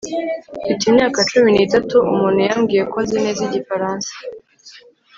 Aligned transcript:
Mfite 0.63 0.83
imyaka 0.91 1.19
cumi 1.29 1.49
nitatu 1.51 1.95
umuntu 2.11 2.39
yambwiye 2.47 2.83
ko 2.91 2.97
nzi 3.03 3.17
neza 3.25 3.41
igifaransa 3.47 4.11